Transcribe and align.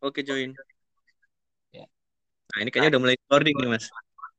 Oke, 0.00 0.24
join. 0.24 0.56
Ya. 1.76 1.84
Nah, 2.56 2.58
ini 2.64 2.72
kayaknya 2.72 2.96
udah 2.96 3.00
mulai 3.04 3.16
recording 3.20 3.56
nih, 3.60 3.68
Mas. 3.68 3.86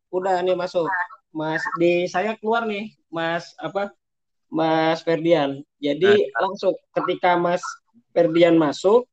Udah 0.10 0.42
nih 0.42 0.58
masuk. 0.58 0.90
Mas 1.30 1.62
di 1.78 2.10
saya 2.10 2.34
keluar 2.41 2.66
nih, 2.66 2.98
Mas 3.14 3.54
apa? 3.62 3.94
Mas 4.50 5.05
Ferdian. 5.05 5.62
Jadi 5.78 6.34
langsung 6.34 6.74
ketika 6.97 7.38
Mas 7.38 7.62
Ferdian 8.10 8.58
masuk, 8.58 9.05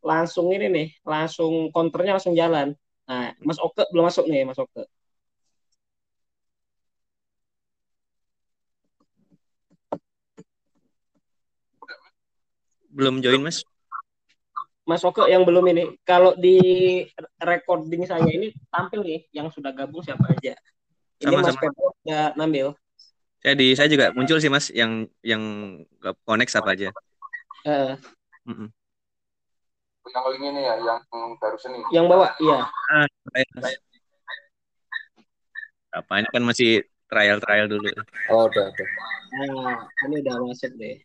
langsung 0.00 0.48
ini 0.56 0.72
nih, 0.72 0.88
langsung 1.04 1.68
counternya 1.68 2.16
langsung 2.16 2.32
jalan. 2.32 2.72
Nah, 3.04 3.36
Mas 3.44 3.60
Oke 3.60 3.84
belum 3.92 4.08
masuk 4.08 4.24
nih, 4.24 4.48
Mas 4.48 4.56
Oke. 4.56 4.88
Belum 12.88 13.20
join, 13.20 13.44
Mas. 13.44 13.60
Mas 14.84 15.00
Oke 15.00 15.24
yang 15.24 15.48
belum 15.48 15.64
ini. 15.72 15.96
Kalau 16.04 16.36
di 16.36 16.60
recording 17.40 18.04
saya 18.04 18.28
ini 18.28 18.52
tampil 18.68 19.00
nih 19.00 19.20
yang 19.32 19.48
sudah 19.48 19.72
gabung 19.72 20.04
siapa 20.04 20.28
aja. 20.28 20.52
Ini 21.24 21.32
Sama, 21.32 21.40
Mas 21.40 21.46
sama. 21.48 21.60
Ferdian 21.64 21.92
udah 22.04 22.24
nambil. 22.36 22.66
Saya 23.40 23.54
di 23.56 23.66
saya 23.72 23.88
juga 23.88 24.12
muncul 24.12 24.40
sih, 24.40 24.52
Mas, 24.52 24.68
yang 24.72 25.08
yang 25.24 25.40
nggak 26.00 26.16
connect 26.24 26.52
apa 26.52 26.70
aja. 26.76 26.88
Eh, 27.64 27.96
Mm-mm. 28.44 28.68
yang 30.04 30.24
link 30.36 30.44
ini 30.52 30.60
ya 30.68 30.76
yang 30.84 31.00
baru 31.40 31.56
seni 31.56 31.80
yang 31.88 32.04
bawa, 32.04 32.28
iya. 32.36 32.68
Ah, 32.92 33.08
ini 36.20 36.28
kan 36.28 36.44
masih 36.44 36.84
trial-trial 37.08 37.72
dulu. 37.72 37.88
oh 38.28 38.44
udah 38.52 38.68
udah 38.68 38.88
Nah, 39.34 39.88
ini 40.06 40.20
udah 40.20 40.36
masuk 40.44 40.76
deh. 40.76 41.00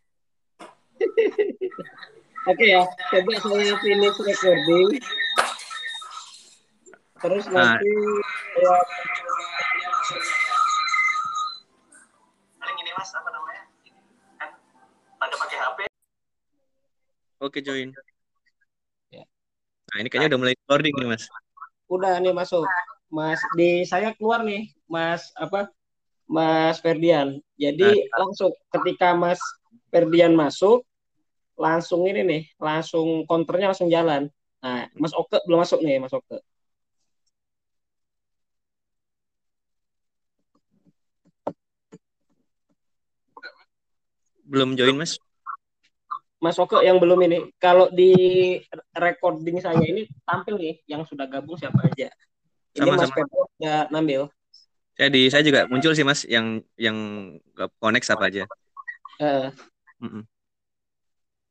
Oke 2.50 2.66
ya, 2.66 2.82
coba 2.82 3.32
saya 3.38 3.74
finish 3.78 4.18
recording. 4.18 4.98
Terus 7.20 7.44
Nah. 7.52 7.78
nanti 7.78 7.92
ya, 8.58 8.74
paling 12.58 12.76
ini 12.80 12.90
mas 12.96 13.10
apa 13.14 13.28
namanya 13.30 13.62
kan 14.40 14.50
pada 15.20 15.34
pakai 15.38 15.58
HP 15.60 15.78
Oke, 17.40 17.62
join. 17.62 17.94
Ya. 19.08 19.24
Nah, 19.94 19.96
ini 20.02 20.08
kayaknya 20.10 20.34
udah 20.34 20.40
mulai 20.44 20.54
recording 20.58 20.92
nih, 20.92 21.08
Mas. 21.08 21.24
udah 21.88 22.18
nih 22.20 22.34
masuk. 22.36 22.66
Mas 23.08 23.40
di 23.56 23.86
saya 23.86 24.12
keluar 24.12 24.44
nih, 24.44 24.68
Mas 24.84 25.30
apa? 25.38 25.70
Mas 26.26 26.82
Ferdian. 26.82 27.40
Jadi 27.56 28.10
langsung 28.12 28.52
ketika 28.76 29.16
Mas 29.16 29.40
Ferdian 29.88 30.36
masuk, 30.36 30.84
langsung 31.60 32.08
ini 32.08 32.24
nih, 32.24 32.42
langsung 32.56 33.28
counternya 33.28 33.68
langsung 33.76 33.92
jalan. 33.92 34.32
Nah, 34.64 34.88
Mas 34.96 35.12
Oke 35.12 35.36
belum 35.44 35.60
masuk 35.60 35.84
nih, 35.84 36.00
Mas 36.00 36.16
Oke. 36.16 36.40
Belum 44.48 44.74
join, 44.74 44.96
Mas. 44.96 45.20
Mas 46.40 46.56
Oke 46.56 46.80
yang 46.80 46.96
belum 46.96 47.20
ini. 47.28 47.52
Kalau 47.60 47.92
di 47.92 48.16
recording 48.96 49.60
saya 49.60 49.84
ini 49.84 50.08
tampil 50.24 50.56
nih 50.56 50.74
yang 50.88 51.04
sudah 51.04 51.28
gabung 51.28 51.60
siapa 51.60 51.84
aja. 51.84 52.08
Ini 52.72 52.88
Sama, 52.88 52.96
Mas. 52.96 53.12
Ferdian 53.12 53.44
udah 53.60 53.80
nambil. 53.92 54.22
Saya 54.96 55.08
di 55.12 55.22
saya 55.28 55.44
juga 55.44 55.68
muncul 55.68 55.92
sih, 55.92 56.04
Mas, 56.04 56.24
yang 56.24 56.64
yang 56.80 56.96
connect 57.76 58.08
apa 58.08 58.24
aja. 58.28 58.44
Eh, 59.20 59.48
Mm-mm. 60.00 60.24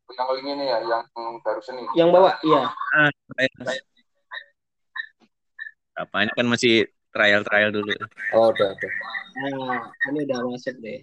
Yang 0.10 0.28
ini 0.42 0.66
ya 0.66 0.78
yang 0.86 1.04
baru 1.46 1.62
seni 1.62 1.84
yang 1.94 2.10
bawa, 2.10 2.34
iya. 2.42 2.70
Ah. 2.98 3.10
Apa 6.00 6.16
ini 6.24 6.32
kan 6.34 6.48
masih 6.48 6.88
trial-trial 7.12 7.70
dulu. 7.76 7.92
oh 8.34 8.50
udah 8.54 8.72
udah 8.72 8.92
Nah, 9.40 9.88
ini 10.12 10.26
udah 10.28 10.40
masuk 10.52 10.76
deh. 10.84 11.00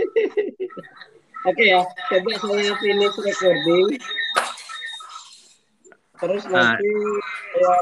Oke 1.48 1.64
ya, 1.72 1.80
coba 1.84 2.30
saya 2.36 2.72
finish 2.80 3.16
recording. 3.16 3.96
Terus 6.20 6.42
Nah. 6.52 6.76
nanti 6.76 6.90
ya, 7.56 7.74